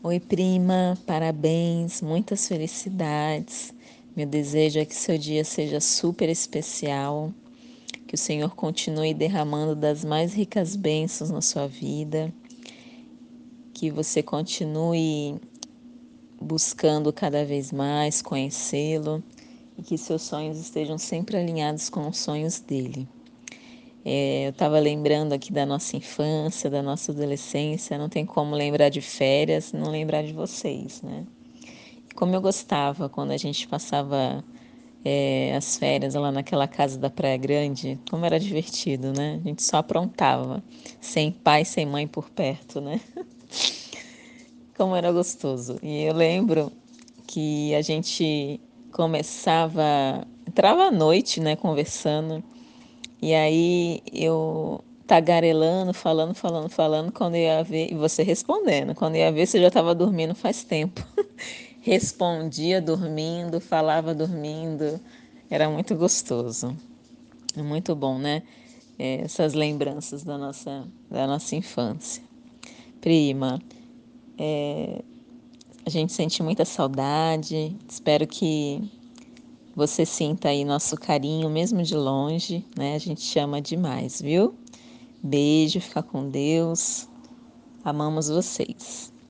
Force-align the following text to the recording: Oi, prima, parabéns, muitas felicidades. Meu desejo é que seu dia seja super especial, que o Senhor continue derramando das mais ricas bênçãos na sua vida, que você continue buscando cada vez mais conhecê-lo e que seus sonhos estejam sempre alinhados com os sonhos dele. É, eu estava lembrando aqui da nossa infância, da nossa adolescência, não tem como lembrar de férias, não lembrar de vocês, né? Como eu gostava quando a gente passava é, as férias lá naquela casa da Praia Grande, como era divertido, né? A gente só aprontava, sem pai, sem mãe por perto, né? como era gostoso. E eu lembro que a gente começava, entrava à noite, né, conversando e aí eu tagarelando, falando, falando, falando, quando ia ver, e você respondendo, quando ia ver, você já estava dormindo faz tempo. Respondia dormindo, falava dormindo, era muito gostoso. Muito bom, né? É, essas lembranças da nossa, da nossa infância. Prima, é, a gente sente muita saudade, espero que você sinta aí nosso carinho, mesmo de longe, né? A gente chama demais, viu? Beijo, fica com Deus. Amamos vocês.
Oi, 0.00 0.20
prima, 0.20 0.96
parabéns, 1.04 2.00
muitas 2.00 2.46
felicidades. 2.46 3.74
Meu 4.14 4.28
desejo 4.28 4.78
é 4.78 4.84
que 4.84 4.94
seu 4.94 5.18
dia 5.18 5.44
seja 5.44 5.80
super 5.80 6.28
especial, 6.28 7.34
que 8.06 8.14
o 8.14 8.18
Senhor 8.18 8.54
continue 8.54 9.12
derramando 9.12 9.74
das 9.74 10.04
mais 10.04 10.32
ricas 10.32 10.76
bênçãos 10.76 11.30
na 11.30 11.42
sua 11.42 11.66
vida, 11.66 12.32
que 13.74 13.90
você 13.90 14.22
continue 14.22 15.40
buscando 16.40 17.12
cada 17.12 17.44
vez 17.44 17.72
mais 17.72 18.22
conhecê-lo 18.22 19.20
e 19.76 19.82
que 19.82 19.98
seus 19.98 20.22
sonhos 20.22 20.58
estejam 20.58 20.96
sempre 20.96 21.36
alinhados 21.36 21.90
com 21.90 22.06
os 22.06 22.18
sonhos 22.18 22.60
dele. 22.60 23.08
É, 24.04 24.46
eu 24.46 24.50
estava 24.50 24.78
lembrando 24.78 25.32
aqui 25.32 25.52
da 25.52 25.66
nossa 25.66 25.96
infância, 25.96 26.70
da 26.70 26.82
nossa 26.82 27.12
adolescência, 27.12 27.98
não 27.98 28.08
tem 28.08 28.24
como 28.24 28.54
lembrar 28.54 28.88
de 28.88 29.00
férias, 29.00 29.72
não 29.72 29.90
lembrar 29.90 30.22
de 30.22 30.32
vocês, 30.32 31.02
né? 31.02 31.26
Como 32.14 32.34
eu 32.34 32.40
gostava 32.40 33.08
quando 33.08 33.32
a 33.32 33.36
gente 33.36 33.68
passava 33.68 34.44
é, 35.04 35.54
as 35.56 35.76
férias 35.76 36.14
lá 36.14 36.32
naquela 36.32 36.66
casa 36.66 36.98
da 36.98 37.10
Praia 37.10 37.36
Grande, 37.36 37.98
como 38.10 38.24
era 38.24 38.38
divertido, 38.38 39.12
né? 39.12 39.40
A 39.44 39.48
gente 39.48 39.62
só 39.62 39.78
aprontava, 39.78 40.62
sem 41.00 41.30
pai, 41.30 41.64
sem 41.64 41.86
mãe 41.86 42.06
por 42.06 42.30
perto, 42.30 42.80
né? 42.80 43.00
como 44.76 44.94
era 44.94 45.10
gostoso. 45.10 45.78
E 45.82 46.04
eu 46.04 46.14
lembro 46.14 46.72
que 47.26 47.74
a 47.74 47.82
gente 47.82 48.60
começava, 48.92 50.26
entrava 50.46 50.84
à 50.84 50.90
noite, 50.90 51.40
né, 51.40 51.56
conversando 51.56 52.42
e 53.20 53.34
aí 53.34 54.02
eu 54.12 54.84
tagarelando, 55.06 55.94
falando, 55.94 56.34
falando, 56.34 56.68
falando, 56.68 57.10
quando 57.10 57.36
ia 57.36 57.62
ver, 57.62 57.90
e 57.90 57.94
você 57.94 58.22
respondendo, 58.22 58.94
quando 58.94 59.16
ia 59.16 59.32
ver, 59.32 59.46
você 59.46 59.58
já 59.58 59.68
estava 59.68 59.94
dormindo 59.94 60.34
faz 60.34 60.62
tempo. 60.62 61.02
Respondia 61.80 62.80
dormindo, 62.82 63.58
falava 63.60 64.14
dormindo, 64.14 65.00
era 65.48 65.70
muito 65.70 65.96
gostoso. 65.96 66.76
Muito 67.56 67.96
bom, 67.96 68.18
né? 68.18 68.42
É, 68.98 69.22
essas 69.22 69.54
lembranças 69.54 70.22
da 70.22 70.36
nossa, 70.36 70.86
da 71.10 71.26
nossa 71.26 71.56
infância. 71.56 72.22
Prima, 73.00 73.58
é, 74.36 75.02
a 75.86 75.90
gente 75.90 76.12
sente 76.12 76.42
muita 76.42 76.66
saudade, 76.66 77.74
espero 77.88 78.26
que 78.26 78.97
você 79.78 80.04
sinta 80.04 80.48
aí 80.48 80.64
nosso 80.64 80.96
carinho, 80.96 81.48
mesmo 81.48 81.84
de 81.84 81.94
longe, 81.94 82.64
né? 82.76 82.96
A 82.96 82.98
gente 82.98 83.20
chama 83.20 83.62
demais, 83.62 84.20
viu? 84.20 84.52
Beijo, 85.22 85.80
fica 85.80 86.02
com 86.02 86.28
Deus. 86.28 87.08
Amamos 87.84 88.28
vocês. 88.28 89.12